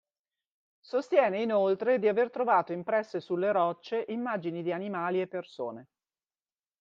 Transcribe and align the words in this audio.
Sostiene 0.79 1.43
inoltre 1.43 1.99
di 1.99 2.07
aver 2.07 2.31
trovato 2.31 2.73
impresse 2.73 3.19
sulle 3.19 3.51
rocce 3.51 4.03
immagini 4.07 4.63
di 4.63 4.71
animali 4.73 5.21
e 5.21 5.27
persone. 5.27 5.89